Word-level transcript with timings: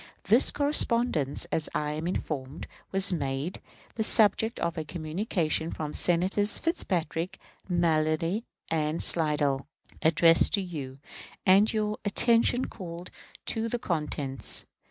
This 0.23 0.49
correspondence, 0.49 1.45
as 1.51 1.69
I 1.75 1.91
am 1.91 2.07
informed, 2.07 2.65
was 2.91 3.13
made 3.13 3.61
the 3.93 4.03
subject 4.03 4.59
of 4.59 4.75
a 4.75 4.83
communication 4.83 5.69
from 5.69 5.93
Senators 5.93 6.57
Fitzpatrick, 6.57 7.37
Mallory, 7.69 8.43
and 8.71 9.03
Slidell, 9.03 9.67
addressed 10.01 10.55
to 10.55 10.61
you, 10.63 10.97
and 11.45 11.71
your 11.71 11.99
attention 12.03 12.65
called 12.65 13.11
to 13.45 13.69
the 13.69 13.77
contents. 13.77 14.65